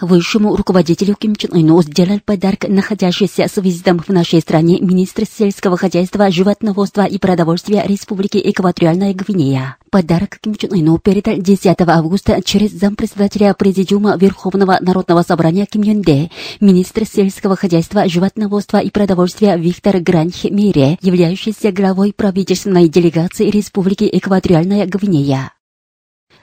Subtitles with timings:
[0.00, 5.78] Высшему руководителю Ким Чен Ыну сделал подарок находящийся с визитом в нашей стране министр сельского
[5.78, 9.78] хозяйства, животноводства и продовольствия Республики Экваториальная Гвинея.
[9.90, 16.02] Подарок Ким Чен Ыну передал 10 августа через зампредседателя Президиума Верховного Народного Собрания Ким Юн
[16.02, 16.28] Дэ,
[16.60, 24.84] министр сельского хозяйства, животноводства и продовольствия Виктор Гранх Мире, являющийся главой правительственной делегации Республики Экваториальная
[24.84, 25.52] Гвинея.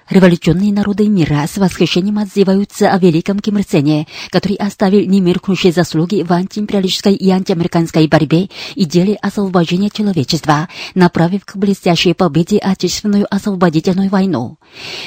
[0.09, 6.23] Революционные народы мира с восхищением отзываются о великом Ким Ир Сене, который оставил немеркнущие заслуги
[6.23, 14.09] в антиимпериалистической и антиамериканской борьбе и деле освобождения человечества, направив к блестящей победе Отечественную освободительную
[14.09, 14.57] войну.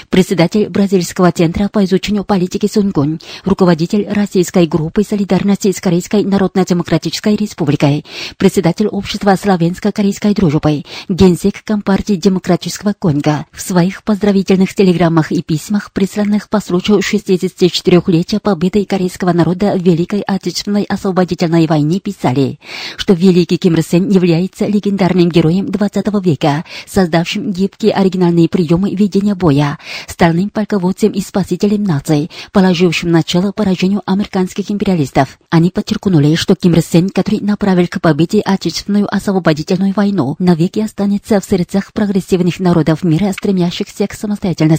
[0.09, 8.07] Председатель Бразильского центра по изучению политики Сунгун, руководитель российской группы солидарности с Корейской Народно-Демократической Республикой,
[8.39, 16.49] председатель общества славянско-корейской дружбы, генсек Компартии Демократического Конго в своих поздравительных телеграммах и письмах, присланных
[16.49, 22.61] по случаю 64-летия победы корейского народа в Великой Отечественной освободительной войне, писали,
[22.97, 29.35] что великий Ким Ир Сен является легендарным героем 20 века, создавшим гибкие оригинальные приемы ведения
[29.35, 35.41] боя, стальным полководцем и спасителем наций, положившим начало поражению американских империалистов.
[35.51, 41.41] Они подчеркнули, что Ким Ир Сен, который направил к победе Отечественную освободительную войну, навеки останется
[41.41, 44.76] в сердцах прогрессивных народов мира, стремящихся к самостоятельности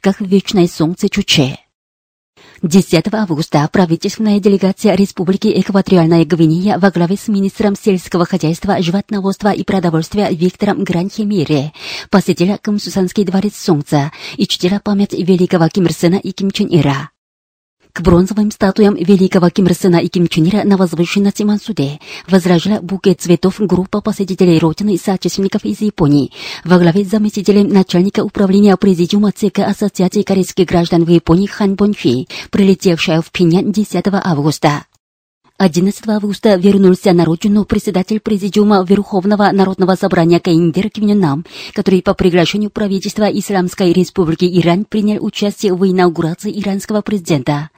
[0.00, 1.58] как вечное солнце Чуче.
[2.62, 9.62] 10 августа правительственная делегация Республики Экваториальная Гвинея во главе с министром сельского хозяйства, животноводства и
[9.62, 11.72] продовольствия Виктором Гранхемире
[12.10, 17.10] посетила Камсусанский дворец Солнца и чтила память великого Ким Ир Сена и Ким Чен Ира.
[17.96, 21.98] К бронзовым статуям великого Ким Ир Сена и Ким Чен Ира на возвышенности Мансуде
[22.28, 26.30] возражала букет цветов группа посетителей Родины и соотечественников из Японии
[26.62, 32.28] во главе с заместителем начальника управления Президиума ЦК Ассоциации корейских граждан в Японии Хан Бонфи,
[32.50, 34.84] прилетевшая в Пинян 10 августа.
[35.58, 42.12] 11 августа вернулся на родину председатель Президиума Верховного Народного Собрания Каиндер Ким Нам, который по
[42.12, 47.70] приглашению правительства Исламской Республики Иран принял участие в инаугурации иранского президента.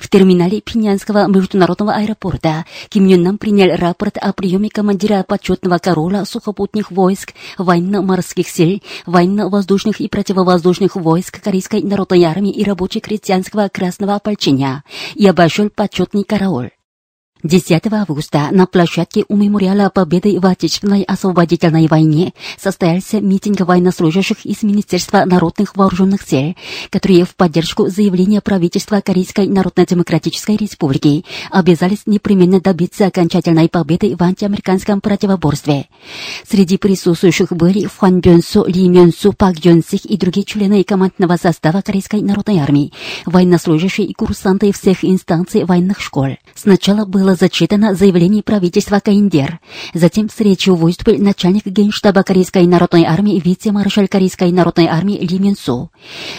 [0.00, 6.90] В терминале Пинянского международного аэропорта Ким Нам принял рапорт о приеме командира почетного короля сухопутных
[6.90, 15.26] войск, военно-морских сил, военно-воздушных и противовоздушных войск Корейской народной армии и рабоче-крестьянского красного ополчения и
[15.26, 16.70] обошел почетный караул.
[17.42, 24.62] 10 августа на площадке у мемориала Победы в Отечественной освободительной войне состоялся митинг военнослужащих из
[24.62, 26.56] Министерства народных вооруженных сил,
[26.88, 35.02] которые в поддержку заявления правительства Корейской Народно-Демократической Республики обязались непременно добиться окончательной победы в антиамериканском
[35.02, 35.88] противоборстве.
[36.48, 42.22] Среди присутствующих были Хуан Бёнсу, Ли Мёнсу, Пак Йонсик и другие члены командного состава Корейской
[42.22, 42.92] народной армии,
[43.26, 46.38] военнослужащие и курсанты всех инстанций военных школ.
[46.54, 49.60] Сначала было зачитано заявление правительства Каиндер.
[49.94, 55.90] Затем с речью выступил начальник генштаба Корейской народной армии вице-маршал Корейской народной армии Ли Минсу.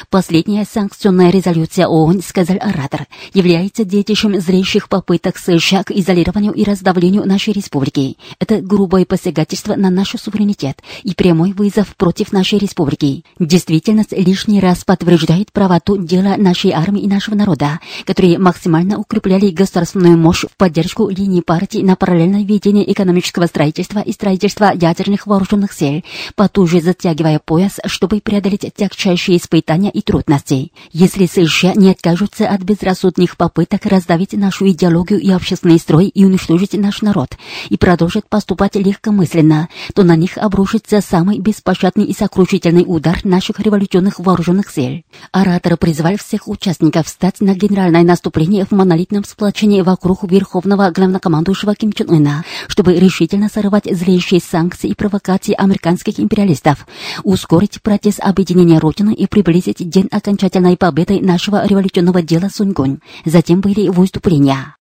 [0.10, 7.26] Последняя санкционная резолюция ООН, сказал оратор, является детищем зрейших попыток США к изолированию и раздавлению
[7.26, 8.18] нашей республики.
[8.40, 13.24] Это грубое посягательство на наш суверенитет и прямой вызов против нашей республики.
[13.40, 20.18] Действительность лишний раз подтверждает правоту дела нашей армии и нашего народа, которые максимально укрепляли государственную
[20.18, 26.04] мощь в поддержку линии партии на параллельное ведение экономического строительства и строительства ядерных вооруженных сил,
[26.36, 30.72] потуже затягивая пояс, чтобы преодолеть тягчайшие испытания и трудности.
[30.92, 36.74] Если США не откажутся от безрассудных попыток раздавить нашу идеологию и общественный строй и уничтожить
[36.74, 37.30] наш народ,
[37.70, 44.20] и продолжат поступать легкомысленно, то на них обрушится самый беспощадный и сокрушительный удар наших революционных
[44.20, 45.02] вооруженных сил.
[45.32, 51.94] Оратор призвал всех участников встать на генеральное наступление в монолитном сплочении вокруг верховного главнокомандующего Ким
[51.94, 56.86] Чен Ына, чтобы решительно сорвать злейшие санкции и провокации американских империалистов,
[57.24, 63.02] ускорить процесс объединения Родины и приблизить день окончательной победы нашего революционного дела Сунгун.
[63.26, 64.76] Затем были выступления.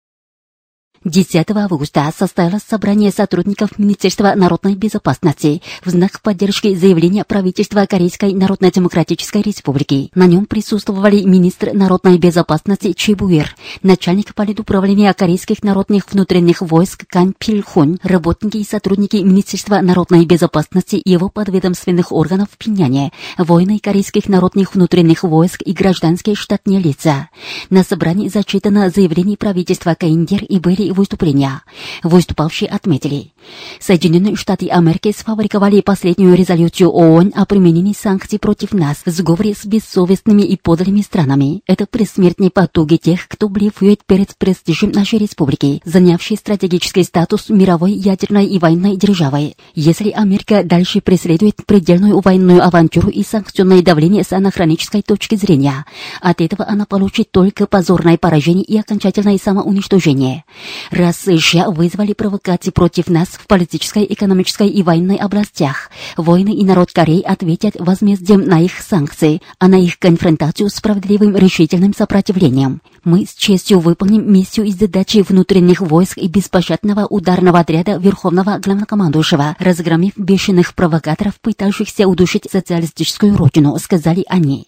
[1.04, 9.43] 10 августа состоялось собрание сотрудников Министерства народной безопасности в знак поддержки заявления правительства Корейской Народно-Демократической
[9.43, 10.10] Республики.
[10.14, 17.34] На нем присутствовали министр народной безопасности Чи Буэр, начальник политуправления Корейских народных внутренних войск Кан
[17.38, 23.78] Пил Хун, работники и сотрудники Министерства народной безопасности и его подведомственных органов в Пиняне, воины
[23.78, 27.28] Корейских народных внутренних войск и гражданские штатные лица.
[27.70, 31.62] На собрании зачитано заявление правительства Каиндер и были выступления.
[32.02, 33.32] Выступавшие отметили,
[33.80, 39.64] Соединенные Штаты Америки сфабриковали последнюю резолюцию ООН о применении санкций против нас в сговоре с
[39.64, 41.62] бессовестными и подлыми странами.
[41.66, 48.46] Это предсмертные потуги тех, кто блефует перед престижем нашей республики, занявшей стратегический статус мировой ядерной
[48.46, 49.54] и военной державы.
[49.74, 55.84] Если Америка дальше преследует предельную военную авантюру и санкционное давление с анахронической точки зрения,
[56.20, 60.44] от этого она получит только позорное поражение и окончательное самоуничтожение.
[60.90, 66.93] Раз США вызвали провокации против нас в политической, экономической и военной областях, воины и народ
[66.93, 72.81] Кореи ответят возмездием на их санкции, а на их конфронтацию справедливым решительным сопротивлением.
[73.05, 79.56] Мы с честью выполним миссию и задачи внутренних войск и беспощадного ударного отряда Верховного Главнокомандующего,
[79.58, 84.67] разгромив бешеных провокаторов, пытающихся удушить социалистическую родину, сказали они.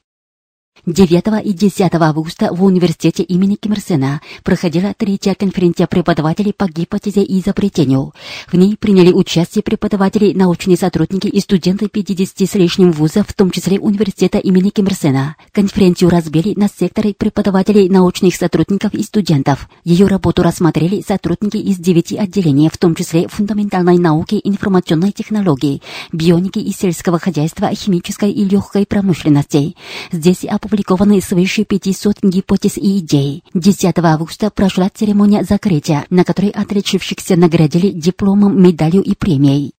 [0.86, 6.66] 9 и 10 августа в университете имени Ким Ир Сена проходила третья конференция преподавателей по
[6.66, 8.14] гипотезе и изобретению.
[8.50, 13.50] В ней приняли участие преподаватели, научные сотрудники и студенты 50 с лишним вузов, в том
[13.50, 15.36] числе университета имени Ким Ир Сена.
[15.52, 19.68] Конференцию разбили на секторы преподавателей, научных сотрудников и студентов.
[19.84, 25.82] Ее работу рассмотрели сотрудники из девяти отделений, в том числе фундаментальной науки, информационной технологии,
[26.12, 29.74] бионики и сельского хозяйства, химической и легкой промышленности.
[30.12, 33.42] Здесь опубликованы свыше 500 гипотез и идей.
[33.54, 39.72] 10 августа прошла церемония закрытия, на которой отличившихся наградили дипломом, медалью и премией.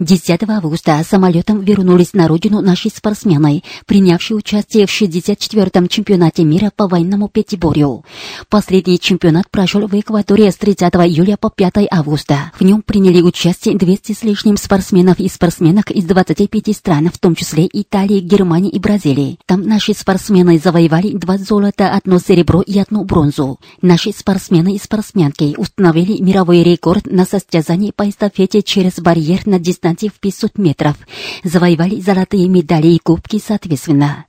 [0.00, 6.88] 10 августа самолетом вернулись на родину наши спортсмены, принявшие участие в 64-м чемпионате мира по
[6.88, 8.02] военному пятиборью.
[8.48, 12.50] Последний чемпионат прошел в Эквадоре с 30 июля по 5 августа.
[12.58, 17.34] В нем приняли участие 200 с лишним спортсменов и спортсменок из 25 стран, в том
[17.34, 19.38] числе Италии, Германии и Бразилии.
[19.44, 23.60] Там наши спортсмены завоевали два золота, одно серебро и одну бронзу.
[23.82, 29.89] Наши спортсмены и спортсменки установили мировой рекорд на состязании по эстафете через барьер на дистанции
[30.08, 30.96] в 500 метров,
[31.44, 34.26] завоевали золотые медали и кубки соответственно.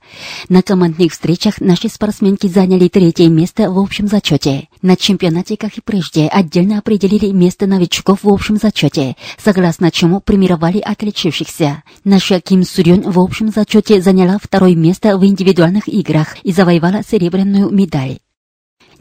[0.48, 4.68] На командных встречах наши спортсменки заняли третье место в общем зачете.
[4.82, 10.78] На чемпионате, как и прежде, отдельно определили место новичков в общем зачете, согласно чему премировали
[10.78, 11.82] отличившихся.
[12.04, 17.70] Наша Ким Сурён в общем зачете заняла второе место в индивидуальных играх и завоевала серебряную
[17.70, 18.18] медаль.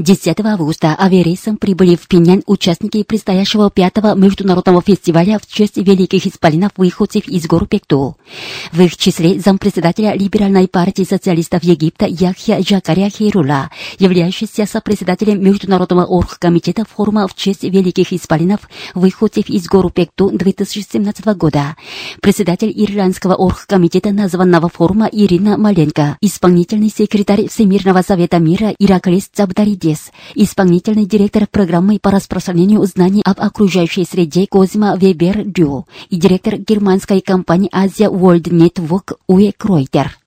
[0.01, 6.71] 10 августа авиарейсом прибыли в Пиньян участники предстоящего пятого международного фестиваля в честь великих исполинов
[6.75, 8.17] выходцев из гор Пекту.
[8.71, 13.69] В их числе зампредседателя Либеральной партии социалистов Египта Яхья Джакария Хейрула,
[13.99, 18.61] являющийся сопредседателем Международного оргкомитета форума в честь великих исполинов
[18.95, 21.75] выходцев из гор Пекту 2017 года,
[22.21, 30.11] председатель Ирландского оргкомитета названного форума Ирина Маленко, исполнительный секретарь Всемирного совета мира Ираклис Цабдаридес, ЕС,
[30.35, 37.21] исполнительный директор программы по распространению знаний об окружающей среде Козма Вебер Дю и директор германской
[37.21, 40.20] компании Asia World Network Уэ Кройтер.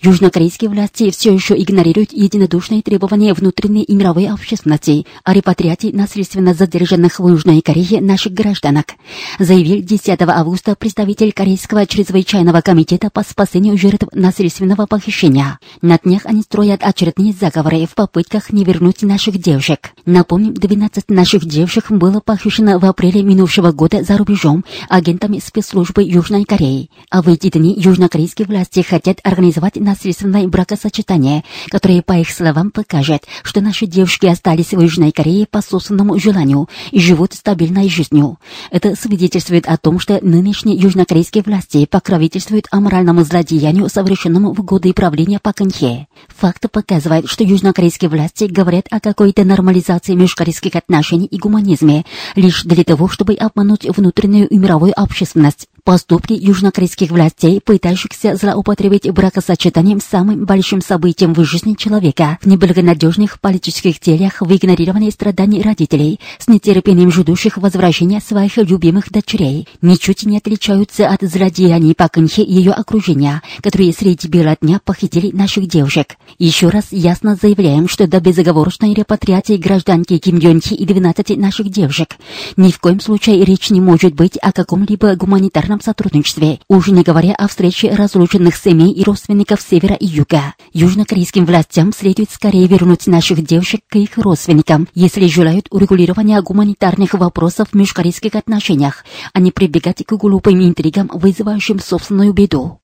[0.00, 7.18] Южнокорейские власти все еще игнорируют единодушные требования внутренней и мировой общественности о репатриации насильственно задержанных
[7.18, 8.94] в Южной Корее наших гражданок,
[9.40, 15.58] заявил 10 августа представитель Корейского чрезвычайного комитета по спасению жертв насильственного похищения.
[15.82, 19.90] На днях они строят очередные заговоры в попытках не вернуть наших девушек.
[20.06, 26.44] Напомним, 12 наших девушек было похищено в апреле минувшего года за рубежом агентами спецслужбы Южной
[26.44, 26.88] Кореи.
[27.10, 33.24] А в эти дни южнокорейские власти хотят организовать насильственное бракосочетание, которое, по их словам, покажет,
[33.42, 38.38] что наши девушки остались в Южной Корее по собственному желанию и живут стабильной жизнью.
[38.70, 45.38] Это свидетельствует о том, что нынешние южнокорейские власти покровительствуют аморальному злодеянию, совершенному в годы правления
[45.38, 46.06] Паканхе.
[46.36, 52.04] Факт показывает, что южнокорейские власти говорят о какой-то нормализации межкорейских отношений и гуманизме
[52.36, 60.02] лишь для того, чтобы обмануть внутреннюю и мировую общественность Поступки южнокорейских властей, пытающихся злоупотребить бракосочетанием
[60.02, 66.46] самым большим событием в жизни человека, в неблагонадежных политических целях, в игнорировании страданий родителей, с
[66.46, 73.40] нетерпением ждущих возвращения своих любимых дочерей, ничуть не отличаются от злодеяний Пакынхи и ее окружения,
[73.62, 76.16] которые среди бела дня похитили наших девушек.
[76.38, 82.18] Еще раз ясно заявляем, что до безоговорочной репатриации гражданки Ким Йонхи и 12 наших девушек
[82.58, 87.34] ни в коем случае речь не может быть о каком-либо гуманитарном сотрудничестве, уже не говоря
[87.34, 90.54] о встрече разлученных семей и родственников севера и юга.
[90.72, 97.68] Южнокорейским властям следует скорее вернуть наших девушек к их родственникам, если желают урегулирования гуманитарных вопросов
[97.72, 102.80] в межкорейских отношениях, а не прибегать к глупым интригам, вызывающим собственную беду.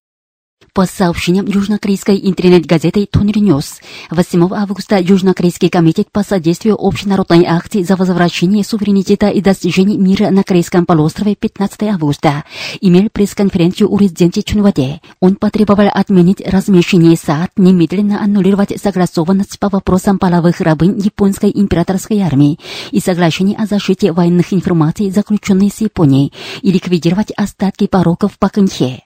[0.72, 3.80] По сообщениям южнокорейской интернет-газеты Тонри Ньюс,
[4.10, 10.42] 8 августа Южнокорейский комитет по содействию общенародной акции за возвращение суверенитета и достижение мира на
[10.42, 12.44] Корейском полуострове 15 августа
[12.80, 15.00] имел пресс-конференцию у резиденции Чхонвадэ.
[15.20, 22.58] Он потребовал отменить размещение САД, немедленно аннулировать согласованность по вопросам половых рабынь японской императорской армии
[22.90, 29.02] и соглашение о защите военных информаций, заключенной с Японией, и ликвидировать остатки пороков по Кэнхе.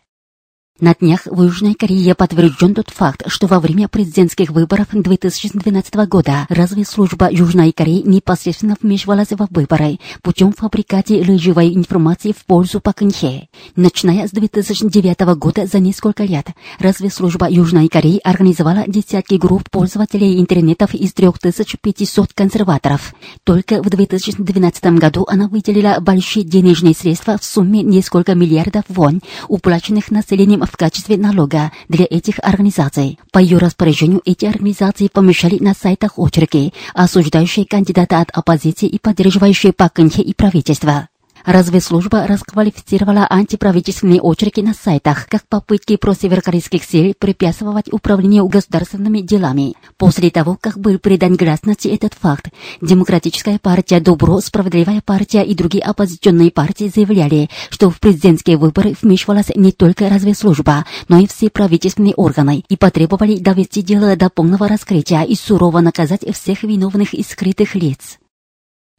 [0.81, 6.47] На днях в Южной Корее подтвержден тот факт, что во время президентских выборов 2012 года
[6.49, 13.49] разведслужба Южной Кореи непосредственно вмешивалась в выборы путем фабрикации лживой информации в пользу Пакынхе.
[13.75, 16.47] Начиная с 2009 года за несколько лет
[16.79, 23.15] разведслужба Южной Кореи организовала десятки групп пользователей интернетов из 3500 консерваторов.
[23.43, 30.13] Только в 2012 году она выделила большие денежные средства в сумме несколько миллиардов вон, уплаченных
[30.13, 33.19] населением в качестве налога для этих организаций.
[33.33, 39.73] По ее распоряжению эти организации помещали на сайтах очерки, осуждающие кандидата от оппозиции и поддерживающие
[39.73, 41.09] Пакэнхе и правительство.
[41.45, 49.75] Разведслужба расквалифицировала антиправительственные очереди на сайтах как попытки просеверокорейских сил препятствовать управлению государственными делами.
[49.97, 52.49] После того, как был придан гласности этот факт,
[52.81, 59.51] Демократическая партия Добро, Справедливая партия и другие оппозиционные партии заявляли, что в президентские выборы вмешивалась
[59.55, 65.23] не только разведслужба, но и все правительственные органы и потребовали довести дело до полного раскрытия
[65.23, 68.19] и сурово наказать всех виновных и скрытых лиц.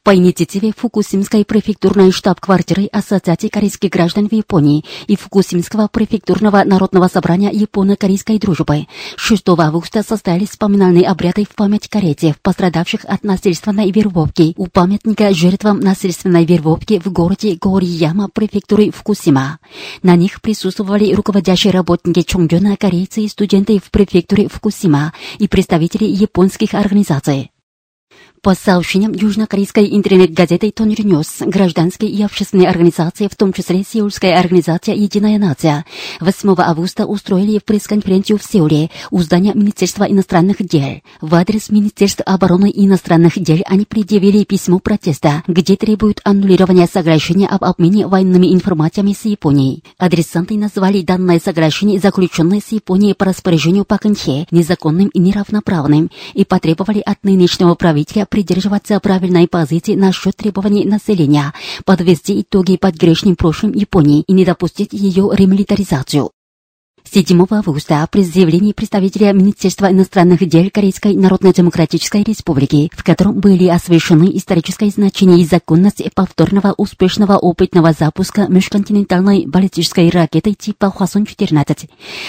[0.02, 7.50] По инициативе Фукусимской префектурной штаб-квартиры Ассоциации корейских граждан в Японии и Фукусимского префектурного народного собрания
[7.50, 14.68] Японо-корейской дружбы 6 августа состоялись вспоминальные обряды в память корейцев, пострадавших от насильственной вербовки у
[14.68, 19.58] памятника жертвам насильственной вербовки в городе Корияма префектуры Фукусима.
[20.02, 26.72] На них присутствовали руководящие работники Чонгёна, корейцы и студенты в префектуре Фукусима и представители японских
[26.72, 27.49] организаций.
[28.42, 34.94] По сообщениям южнокорейской интернет-газеты Тонир Ньюс, гражданские и общественные организации, в том числе Сеульская организация
[34.94, 35.84] «Единая нация»,
[36.20, 41.02] 8 августа устроили пресс-конференцию в Сеуле у здания Министерства иностранных дел.
[41.20, 47.46] В адрес Министерства обороны и иностранных дел они предъявили письмо протеста, где требуют аннулирования соглашения
[47.46, 49.84] об обмене военными информациями с Японией.
[49.98, 57.02] Адресанты назвали данное соглашение, заключенное с Японией по распоряжению Пакэнхе, незаконным и неравноправным, и потребовали
[57.04, 61.52] от нынешнего правителя придерживаться правильной позиции насчет требований населения,
[61.84, 66.30] подвести итоги под грешным прошлым Японии и не допустить ее ремилитаризацию.
[67.04, 74.30] 7 августа при заявлении представителя Министерства иностранных дел Корейской Народно-Демократической Республики, в котором были освещены
[74.36, 81.88] историческое значение и законность повторного успешного опытного запуска межконтинентальной баллистической ракеты типа Хвасон-14,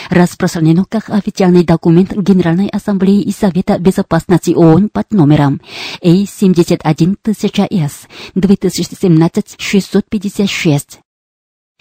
[0.09, 5.61] распространено как официальный документ Генеральной Ассамблеи и Совета Безопасности ООН под номером
[6.03, 7.91] A71000S
[8.35, 11.10] 2017-656.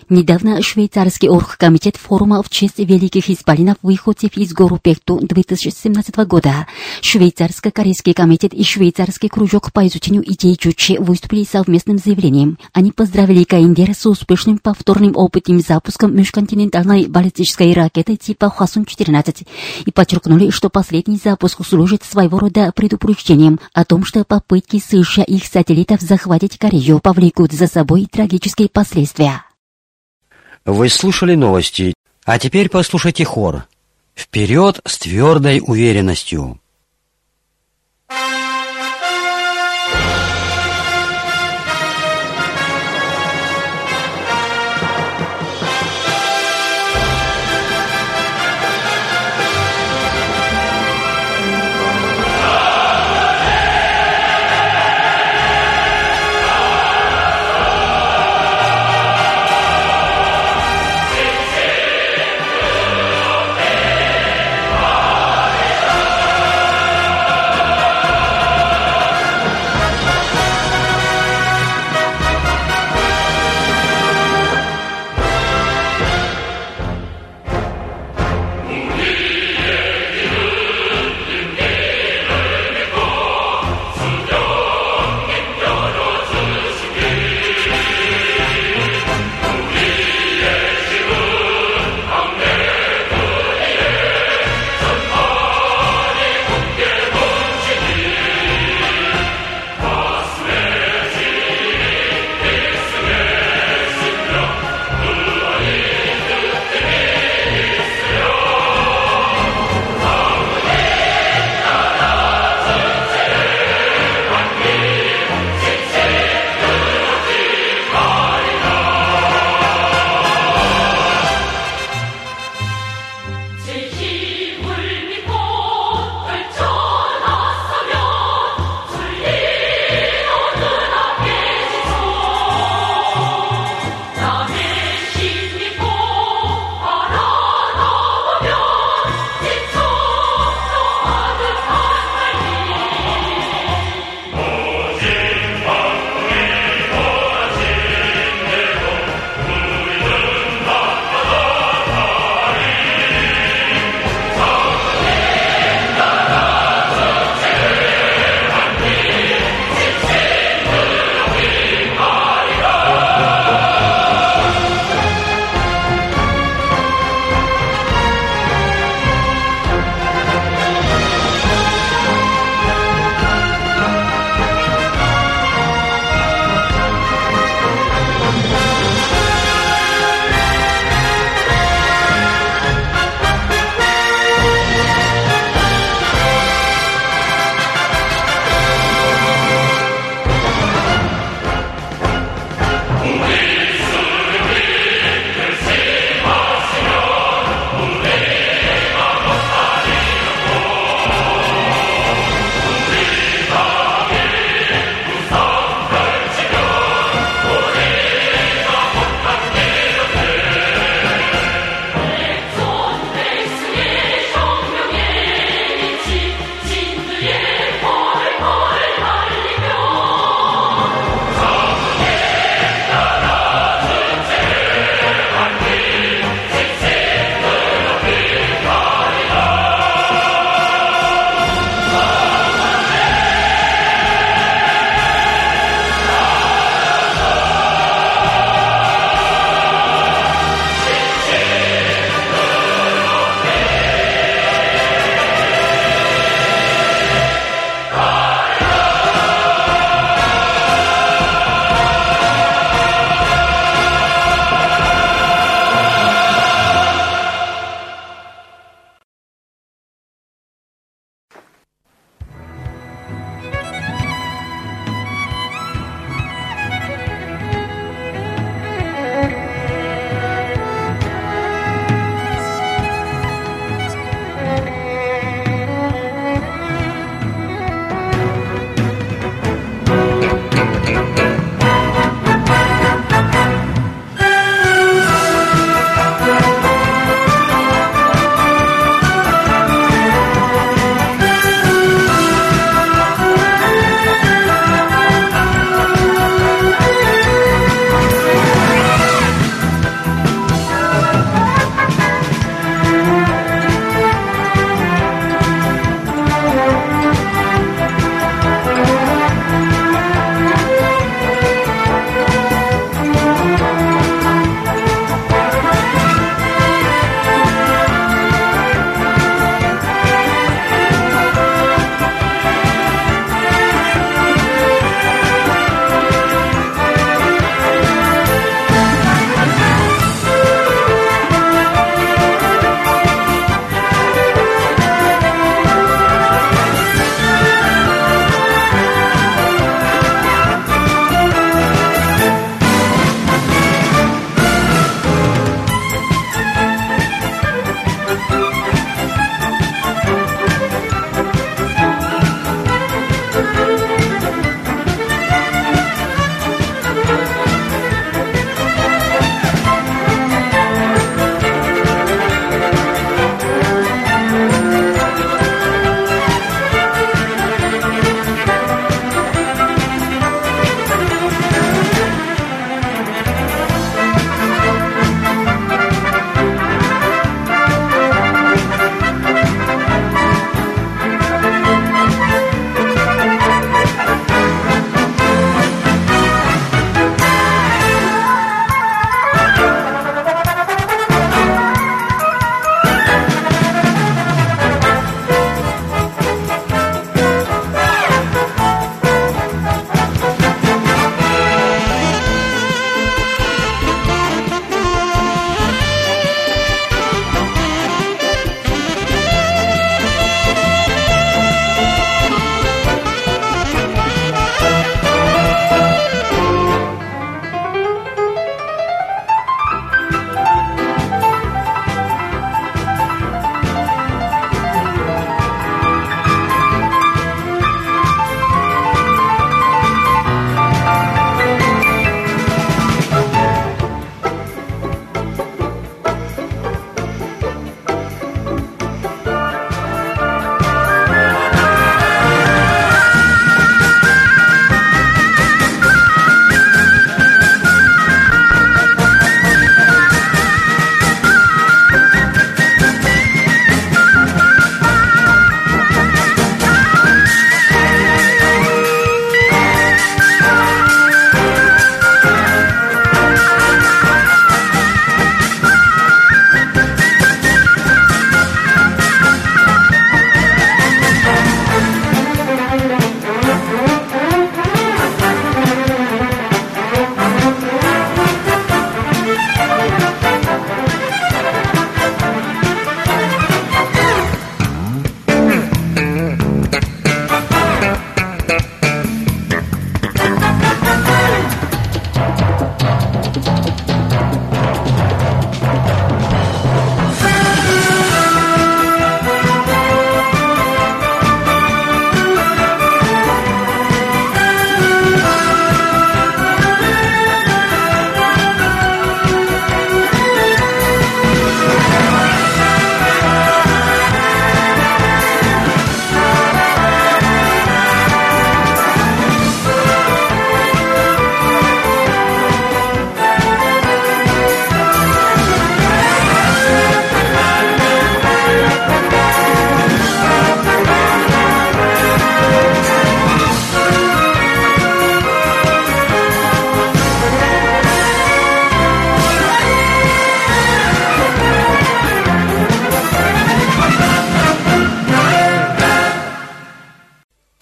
[0.09, 6.67] Недавно швейцарский оргкомитет форума в честь великих исполинов выходцев из гору Пехту 2017 года,
[7.03, 12.59] швейцарско-корейский комитет и швейцарский кружок по изучению идей Чучи выступили совместным заявлением.
[12.73, 19.47] Они поздравили КНДР с успешным повторным опытным запуском межконтинентальной баллистической ракеты типа Хвасон-14
[19.87, 25.45] и подчеркнули, что последний запуск служит своего рода предупреждением о том, что попытки США их
[25.45, 29.43] сателлитов захватить Корею повлекут за собой трагические последствия.
[30.65, 33.67] Вы слушали новости, а теперь послушайте хор.
[34.15, 36.60] Вперед с твердой уверенностью.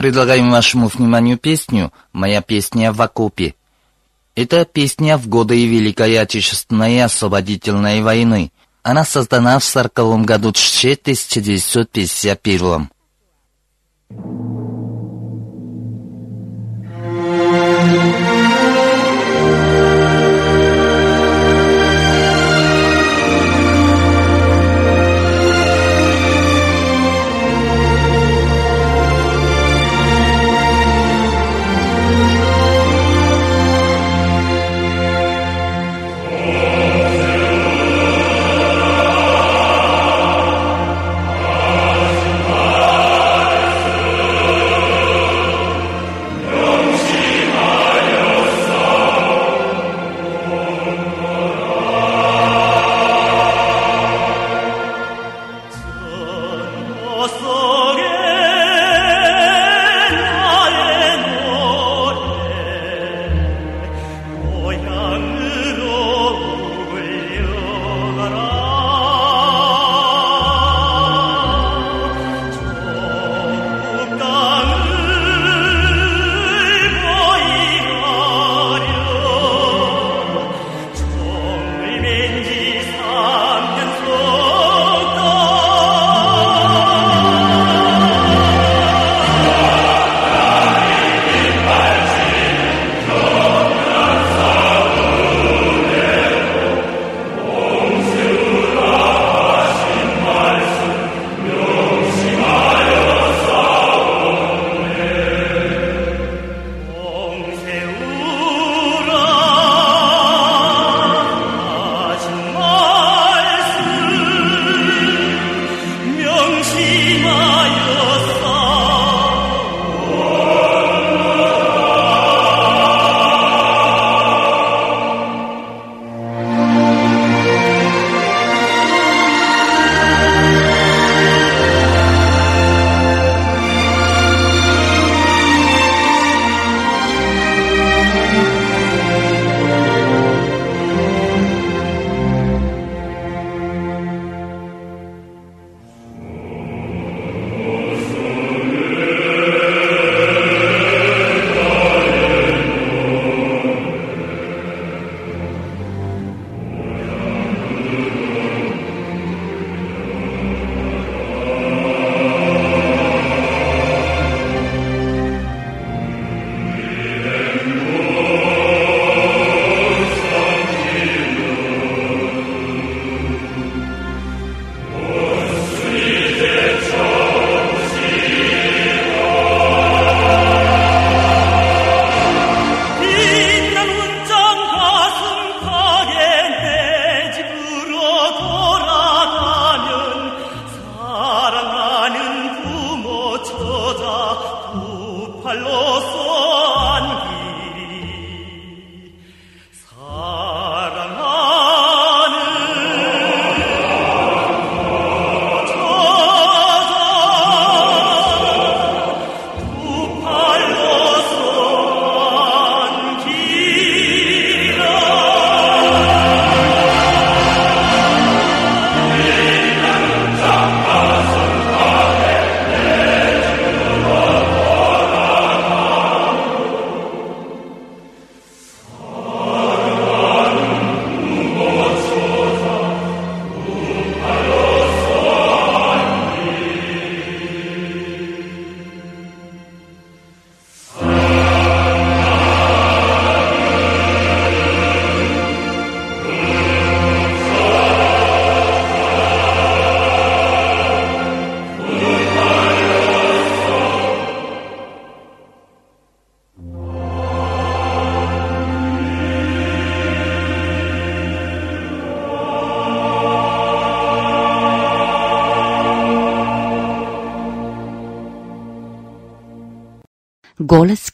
[0.09, 3.55] Предлагаем вашему вниманию песню «Моя песня в окопе».
[4.35, 8.51] Это песня в годы Великой Отечественной освободительной войны.
[8.83, 12.89] Она создана в 40 году 1951.
[14.09, 14.58] Голос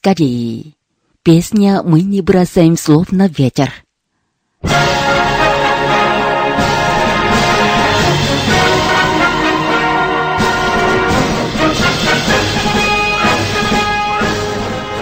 [0.05, 0.75] Кореи.
[1.23, 3.73] Песня «Мы не бросаем слов на ветер».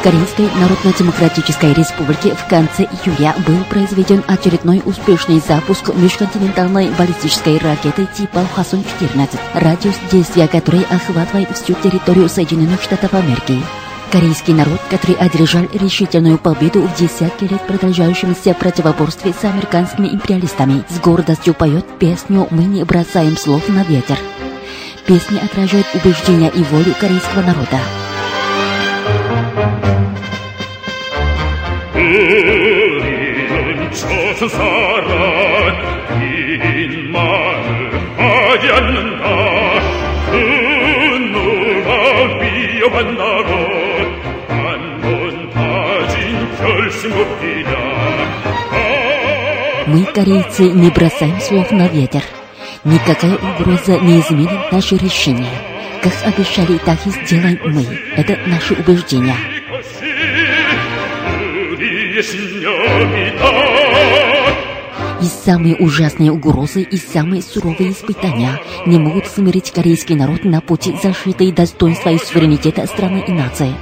[0.04, 8.46] Корейской Народно-Демократической Республике в конце июля был произведен очередной успешный запуск межконтинентальной баллистической ракеты типа
[8.54, 13.58] Хасон-14, радиус действия которой охватывает всю территорию Соединенных Штатов Америки.
[14.11, 20.99] Корейский народ, который одержал решительную победу в десятки лет продолжающемся противоборстве с американскими империалистами, с
[20.99, 24.17] гордостью поет песню «Мы не бросаем слов на ветер».
[25.05, 27.79] Песня отражает убеждения и волю корейского народа.
[31.97, 35.07] 우리는 첫사랑
[36.07, 37.65] 긴 마음
[38.17, 39.25] 하지 않는다
[40.31, 41.91] 분노가
[42.41, 43.40] 위협한다
[49.86, 52.22] Мы, корейцы, не бросаем слов на ветер.
[52.84, 55.50] Никакая угроза не изменит наше решение.
[56.00, 57.84] Как обещали, так и сделаем мы.
[58.16, 59.34] Это наше убеждение.
[65.20, 70.94] И самые ужасные угрозы, и самые суровые испытания не могут смирить корейский народ на пути
[71.02, 73.74] защиты достоинства и суверенитета страны и нации.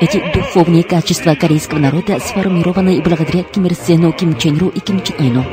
[0.00, 5.02] Эти духовные качества корейского народа сформированы благодаря Ким Ир Сену, Ким Чен Ру и Ким
[5.02, 5.44] Чен Ыну.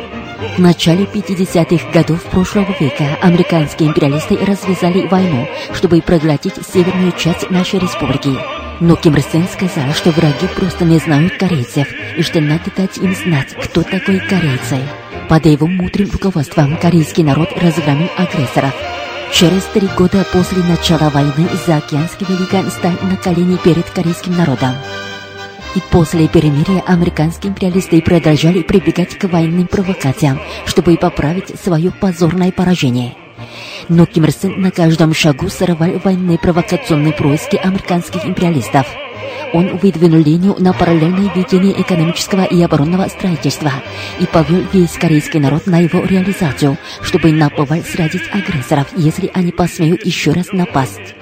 [0.55, 7.79] В начале 50-х годов прошлого века американские империалисты развязали войну, чтобы проглотить северную часть нашей
[7.79, 8.37] республики.
[8.79, 12.97] Но Ким Ир Сен сказал, что враги просто не знают корейцев, и что надо дать
[12.97, 14.79] им знать, кто такой корейцы.
[15.29, 18.73] Под его мудрым руководством корейский народ разгромил агрессоров.
[19.31, 24.71] Через три года после начала войны заокеанский великан стал на колени перед корейским народом.
[25.75, 33.15] И после перемирия американские империалисты продолжали прибегать к военным провокациям, чтобы поправить свое позорное поражение.
[33.89, 38.87] Но Ким Ир Сен на каждом шагу сорвал военные провокационные происки американских империалистов.
[39.53, 43.71] Он выдвинул линию на параллельное ведение экономического и оборонного строительства
[44.19, 50.05] и повел весь корейский народ на его реализацию, чтобы наповал сразить агрессоров, если они посмеют
[50.05, 51.15] еще раз напасть.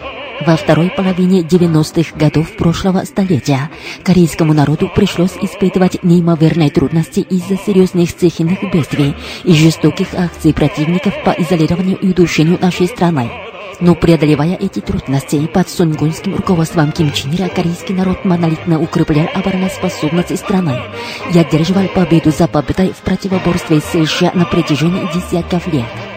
[0.45, 3.69] Во второй половине 90-х годов прошлого столетия
[4.03, 11.29] корейскому народу пришлось испытывать неимоверные трудности из-за серьезных стихийных бедствий и жестоких акций противников по
[11.29, 13.52] изолированию и удушению нашей страны.
[13.83, 20.37] Но преодолевая эти трудности, под сунгунским руководством Ким Чен Ира корейский народ монолитно укреплял обороноспособность
[20.37, 20.79] страны
[21.33, 26.12] и одерживал победу за победой в противоборстве с США на протяжении десятков лет.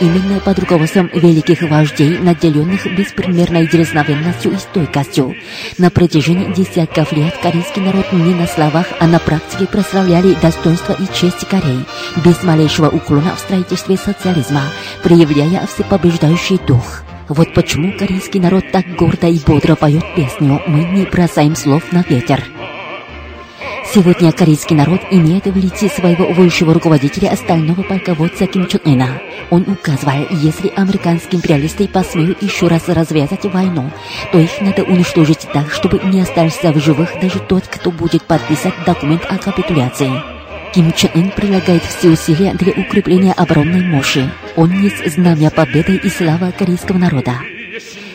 [0.00, 5.34] Именно под руководством великих вождей, наделенных беспримерной дерзновенностью и стойкостью,
[5.76, 11.04] на протяжении десятков лет корейский народ не на словах, а на практике прославляли достоинство и
[11.14, 11.84] честь Кореи,
[12.24, 14.62] без малейшего уклона в строительстве социализма,
[15.02, 17.02] проявляя всепобеждающий дух.
[17.28, 22.02] Вот почему корейский народ так гордо и бодро поет песню «Мы не бросаем слов на
[22.08, 22.42] ветер».
[23.92, 29.20] Сегодня корейский народ имеет в лице своего высшего руководителя остального полководца Ким Чен Ына.
[29.50, 33.90] Он указывал, если американские империалисты посмеют еще раз развязать войну,
[34.30, 38.74] то их надо уничтожить так, чтобы не остался в живых даже тот, кто будет подписать
[38.86, 40.12] документ о капитуляции.
[40.72, 44.30] Ким Чен Ын прилагает все усилия для укрепления оборонной мощи.
[44.54, 47.32] Он есть знамя победы и слава корейского народа.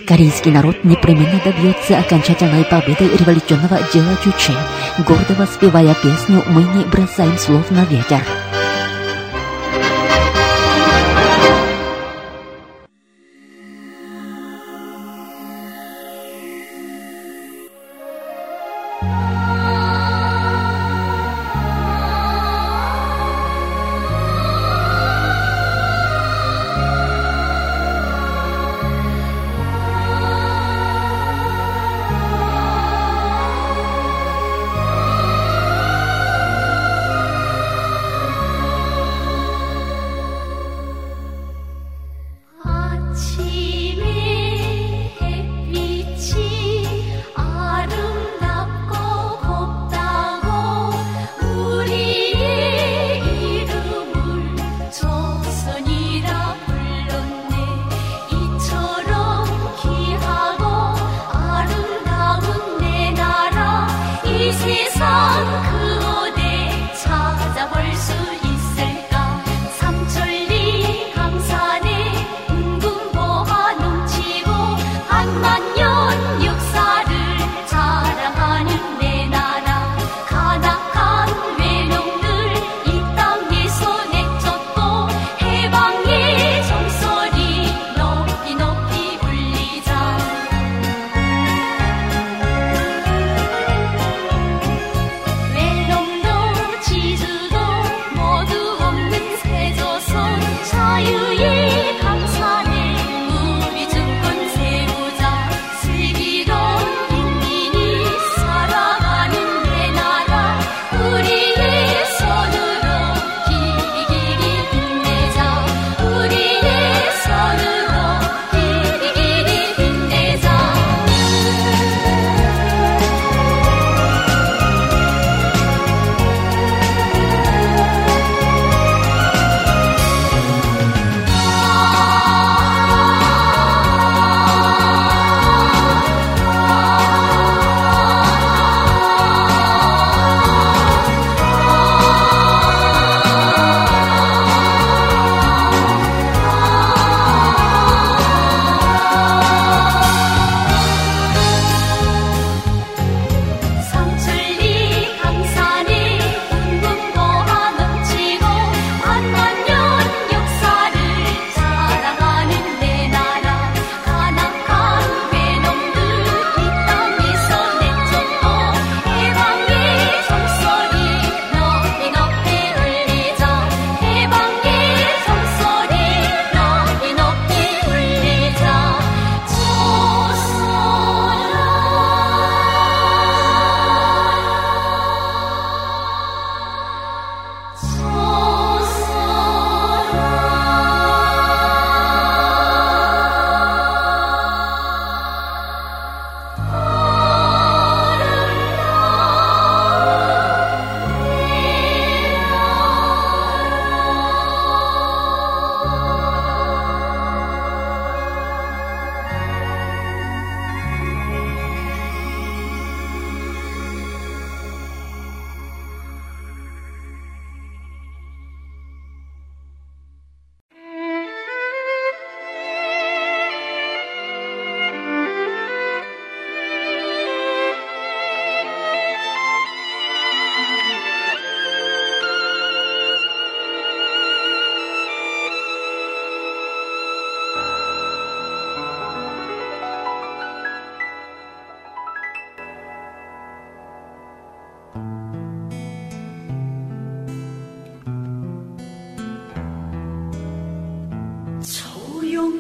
[0.08, 4.54] Корейский народ непременно добьется окончательной победы революционного дела Чуче,
[5.00, 8.22] гордо воспевая песню «Мы не бросаем слов на ветер».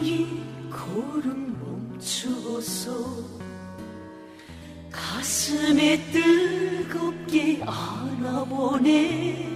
[0.02, 1.58] 이 걸음
[1.92, 2.92] 멈추어서
[4.92, 9.55] 가슴에 뜨겁게 안아보네.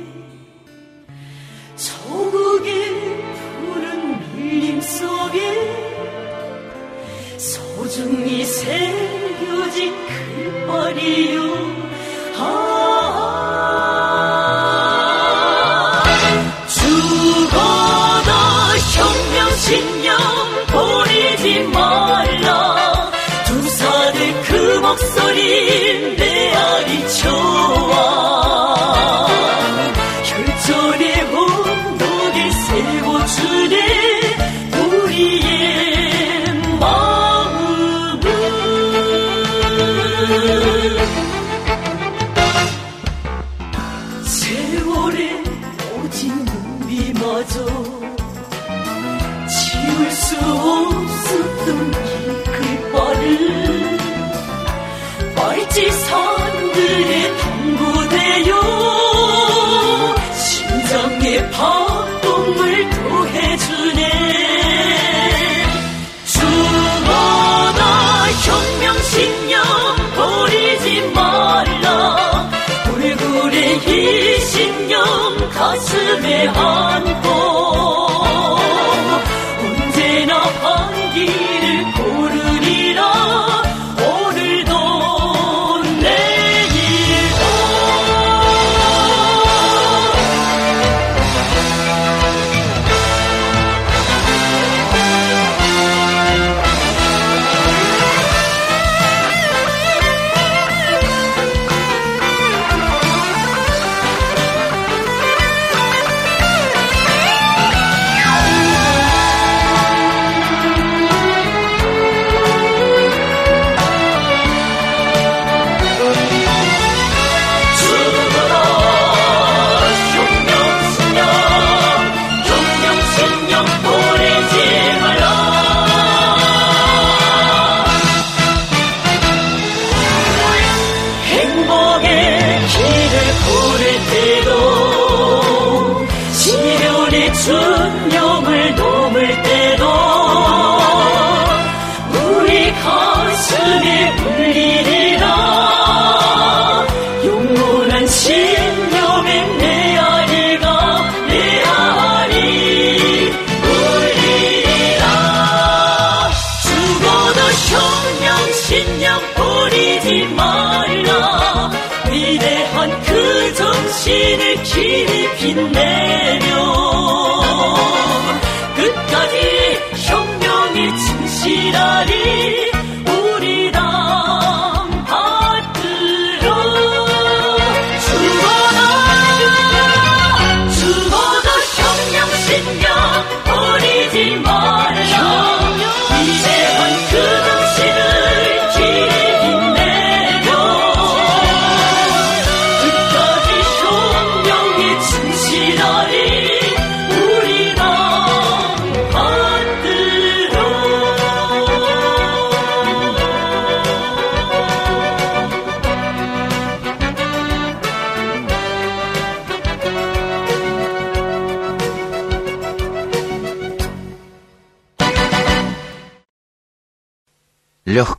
[76.48, 77.59] 安抚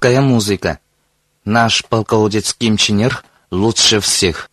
[0.01, 0.78] легкая музыка.
[1.44, 4.49] Наш полководец Ким Чен Ир лучше всех.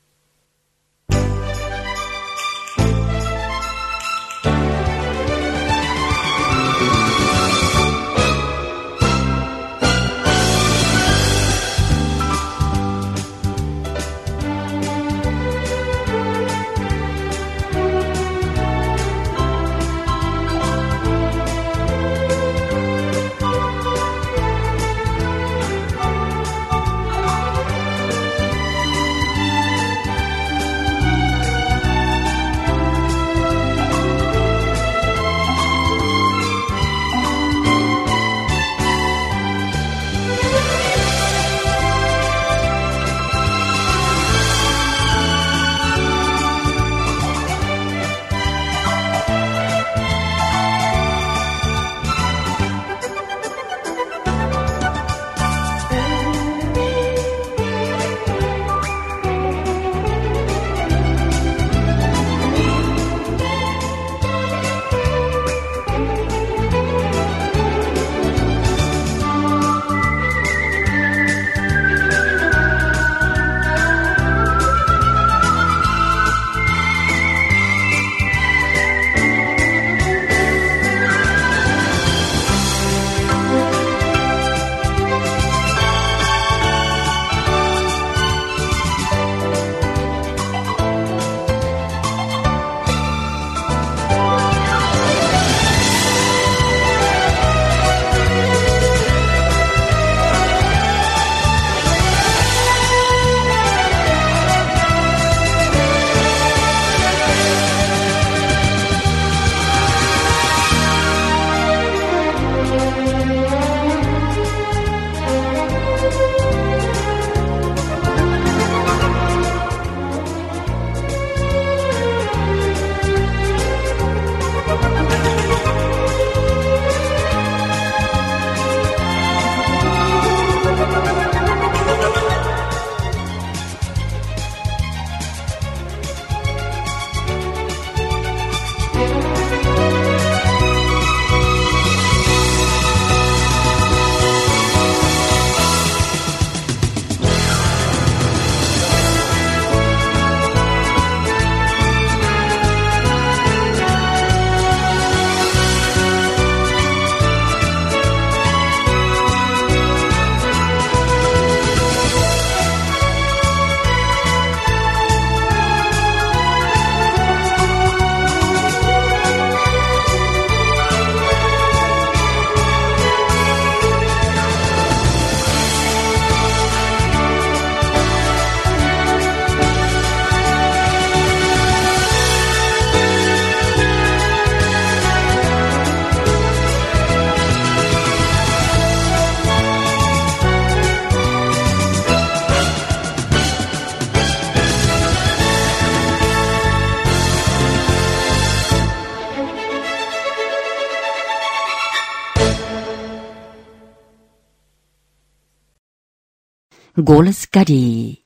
[206.97, 208.23] Голос Кореи.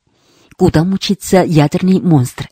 [0.55, 2.47] Куда мучится ядерный монстр?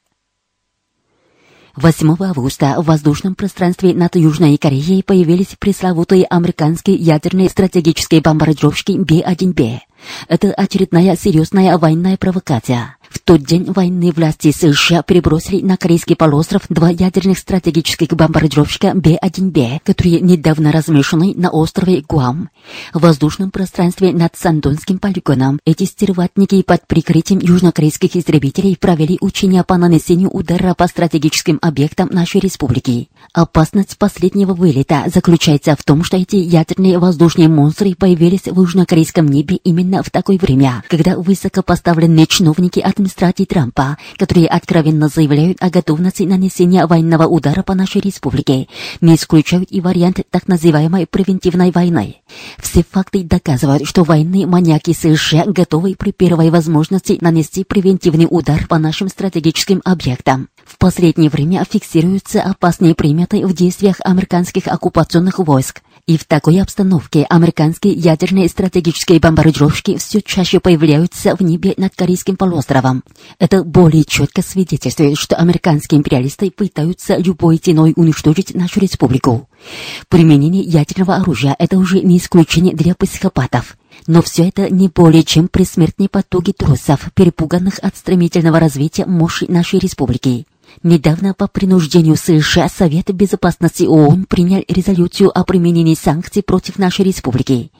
[1.77, 9.79] 8 августа в воздушном пространстве над Южной Кореей появились пресловутые американские ядерные стратегические бомбардировщики Б-1Б.
[10.27, 12.97] Это очередная серьезная военная провокация.
[13.09, 19.79] В тот день войны власти США перебросили на Корейский полуостров два ядерных стратегических бомбардировщика Б-1Б,
[19.83, 22.49] которые недавно размещены на острове Гуам.
[22.93, 29.77] В воздушном пространстве над Сандонским полигоном эти стерватники под прикрытием южнокорейских истребителей провели учения по
[29.77, 33.09] нанесению удара по стратегическим объектам нашей республики.
[33.33, 39.55] Опасность последнего вылета заключается в том, что эти ядерные воздушные монстры появились в южнокорейском небе
[39.55, 46.85] именно в такое время, когда высокопоставленные чиновники администрации Трампа, которые откровенно заявляют о готовности нанесения
[46.85, 48.67] военного удара по нашей республике,
[48.99, 52.17] не исключают и вариант так называемой превентивной войны.
[52.57, 58.77] Все факты доказывают, что военные маньяки США готовы при первой возможности нанести превентивный удар по
[58.77, 60.49] нашим стратегическим объектам.
[60.65, 65.81] В последнее время фиксируются опасные приметы в действиях американских оккупационных войск.
[66.05, 72.35] И в такой обстановке американские ядерные стратегические бомбардировки все чаще появляются в небе над Корейским
[72.35, 72.88] полуостровом.
[73.39, 79.47] Это более четко свидетельствует, что американские империалисты пытаются любой ценой уничтожить нашу республику.
[80.07, 83.77] Применение ядерного оружия– это уже не исключение для психопатов.
[84.07, 89.79] Но все это не более чем присмертные потуги трусов, перепуганных от стремительного развития мощи нашей
[89.79, 90.45] республики.
[90.83, 97.71] Недавно по принуждению США Совет Безопасности ООН принял резолюцию о применении санкций против нашей республики.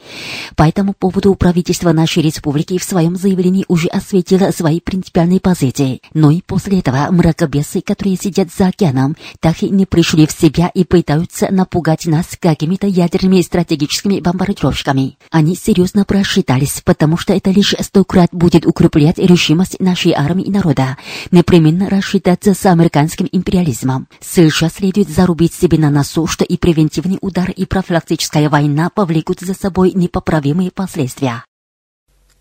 [0.56, 6.02] По этому поводу правительство нашей республики в своем заявлении уже осветило свои принципиальные позиции.
[6.14, 10.70] Но и после этого мракобесы, которые сидят за океаном, так и не пришли в себя
[10.74, 15.18] и пытаются напугать нас какими-то ядерными стратегическими бомбардировщиками.
[15.32, 20.52] Они серьезно просчитались, потому что это лишь сто крат будет укреплять решимость нашей армии и
[20.52, 20.98] народа,
[21.32, 24.08] непременно рассчитаться с американским империализмом.
[24.22, 29.54] США следует зарубить себе на носу, что и превентивный удар, и профилактическая война повлекут за
[29.54, 31.44] собой непоправимые последствия.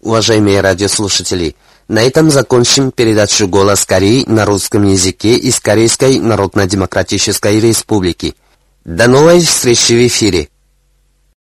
[0.01, 1.57] Уважаемые радиослушатели,
[1.89, 8.35] на этом закончим передачу «Голос Кореи» на русском языке из Корейской Народно-Демократической Республики.
[8.85, 10.49] До новой встречи в эфире!